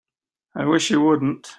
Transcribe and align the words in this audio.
I 0.55 0.65
wish 0.65 0.89
you 0.89 1.01
wouldn't. 1.01 1.47